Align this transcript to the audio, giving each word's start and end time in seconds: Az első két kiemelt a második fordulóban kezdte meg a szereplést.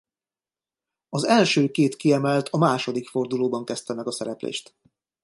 Az 1.09 1.23
első 1.23 1.69
két 1.71 1.95
kiemelt 1.95 2.47
a 2.49 2.57
második 2.57 3.07
fordulóban 3.07 3.65
kezdte 3.65 3.93
meg 3.93 4.07
a 4.07 4.11
szereplést. 4.11 4.75